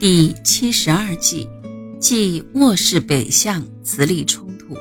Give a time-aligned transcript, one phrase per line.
[0.00, 1.46] 第七十二计，
[1.98, 4.74] 即卧室北向磁力冲突。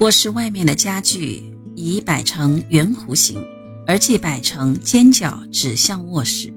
[0.00, 1.42] 卧室外面的家具
[1.74, 3.42] 宜摆成圆弧形，
[3.86, 6.52] 而忌摆成尖角指向卧室。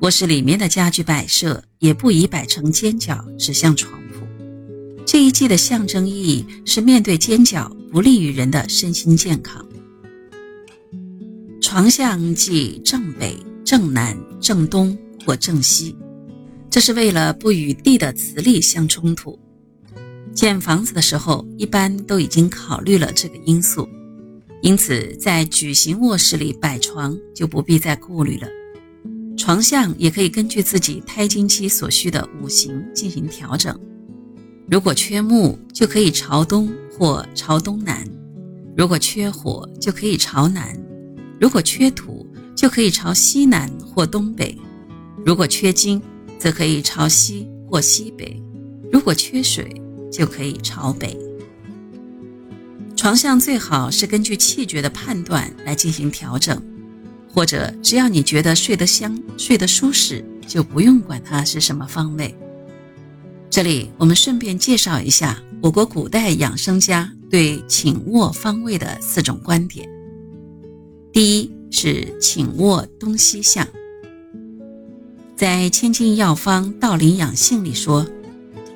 [0.00, 4.26] 卧室里面的家具摆设也不宜摆成尖角指向床铺。
[5.06, 9.64] 这一计的象征意义是面对尖角不利于人的身心健康。
[11.62, 14.98] 床向即正北、正南、正东。
[15.28, 15.94] 或正西，
[16.70, 19.38] 这是为了不与地的磁力相冲突。
[20.32, 23.86] 建房子的时候，一般都已经考虑了这个因素，
[24.62, 28.48] 因此在矩形卧室里摆床就不必再顾虑了。
[29.36, 33.78] 床向也可以根据自己胎经期所需的五行进行调整。
[34.70, 38.02] 如果缺木，就可以朝东或朝东南；
[38.74, 40.74] 如果缺火，就可以朝南；
[41.38, 44.56] 如果缺土，就可以朝西南或东北。
[45.24, 46.00] 如果缺金，
[46.38, 48.40] 则可以朝西或西北；
[48.90, 49.80] 如果缺水，
[50.10, 51.16] 就可以朝北。
[52.96, 56.60] 床向最好是根据气绝的判断来进行调整，
[57.32, 62.34] 或者只要你觉得睡得香、睡得舒适，就不用管它是什么方位。
[63.50, 69.88] 这里我们顺便介绍一下我国古代养生家对寝卧方位的四种观点。
[71.12, 73.66] 第一是寝卧东西向。
[75.38, 78.04] 在《千金药方·道林养性》里说：“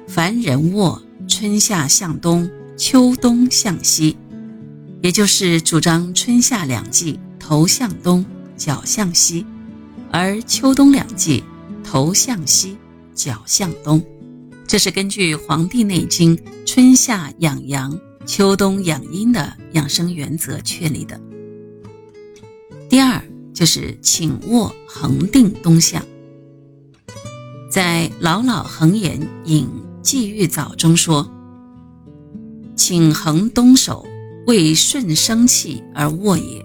[0.07, 4.17] 凡人卧，春夏向东，秋冬向西，
[5.03, 8.25] 也就是主张春夏两季头向东，
[8.57, 9.45] 脚向西，
[10.13, 11.43] 而秋冬两季
[11.83, 12.77] 头向西，
[13.13, 14.01] 脚向东。
[14.65, 21.21] 这是根据《黄帝内经》春夏养阳，秋冬养阴的养生原则确立的。
[22.89, 23.21] 第二
[23.53, 26.01] 就是寝卧恒定东向。”
[27.73, 29.67] 在《老老恒言引
[30.03, 31.27] 寄玉藻》中说
[32.77, 34.07] ：“请恒东首，
[34.47, 36.63] 为顺生气而卧也。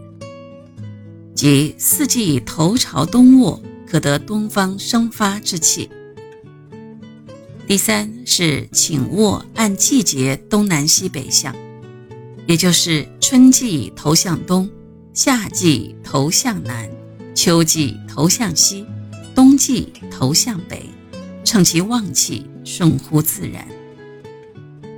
[1.34, 5.90] 即四季头朝东卧，可得东方生发之气。”
[7.66, 11.56] 第三是请卧按季节东南西北向，
[12.46, 14.70] 也就是春季头向东，
[15.14, 16.90] 夏季头向南，
[17.34, 18.86] 秋季头向西，
[19.34, 20.86] 冬季头向北。
[21.48, 23.66] 乘其旺气，顺乎自然。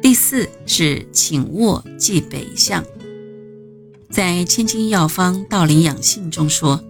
[0.01, 2.83] 第四是寝卧即北向，
[4.09, 6.83] 在《千金药方·道林养性》中说：“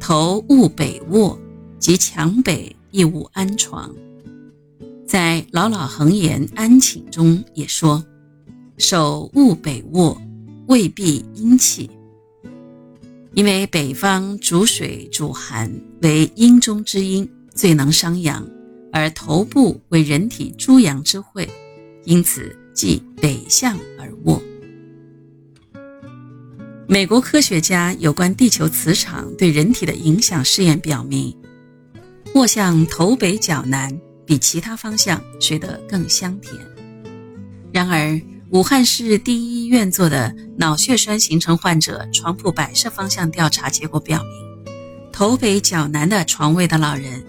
[0.00, 1.38] 头勿北卧，
[1.78, 3.94] 即墙北亦勿安床。”
[5.06, 8.04] 在《老老恒言安寝》中也说
[8.78, 10.20] ：“手勿北卧，
[10.66, 11.88] 未必阴气。”
[13.32, 15.72] 因为北方主水主寒，
[16.02, 18.44] 为阴中之阴，最能伤阳。
[18.92, 21.48] 而头部为人体诸阳之会，
[22.04, 24.42] 因此即北向而卧。
[26.86, 31.36] 美国科学家有关地球磁场对人体的影响试验表明，
[32.34, 33.94] 卧向头北脚南
[34.24, 36.54] 比其他方向睡得更香甜。
[37.70, 38.18] 然而，
[38.50, 44.72] 武汉市第一医院做的脑血栓形成患者床铺摆设方向调查结果表明，
[45.12, 47.22] 头北脚南的床位的老人。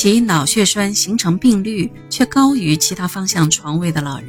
[0.00, 4.28] 其脑血栓形成病率却高于其他方向床位的老人。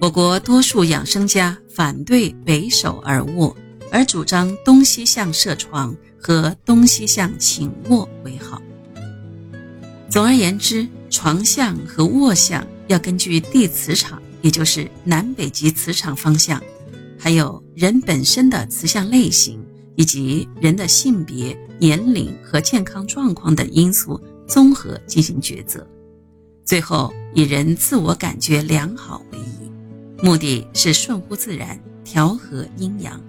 [0.00, 3.56] 我国多数养生家反对北首而卧，
[3.92, 8.60] 而主张东西向设床和东西向寝卧为好。
[10.10, 16.60] 总而言之，床向和卧向要根据地磁场，也就是南北极磁场方向，
[17.16, 19.64] 还有人本身的磁向类型，
[19.94, 24.20] 以及人的性别、年龄和健康状况等因素。
[24.48, 25.86] 综合进行抉择，
[26.64, 29.70] 最后以人自我感觉良好为宜，
[30.22, 33.20] 目的是顺乎自然，调和阴阳。